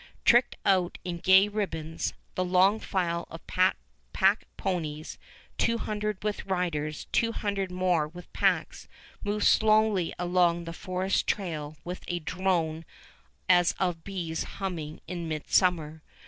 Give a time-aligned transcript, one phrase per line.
[0.25, 3.77] Tricked out in gay ribbons, the long file of pack
[4.57, 5.19] ponies,
[5.59, 8.87] two hundred with riders, two hundred more with packs,
[9.23, 12.83] moved slowly along the forest trail with a drone
[13.47, 16.01] as of bees humming in midsummer.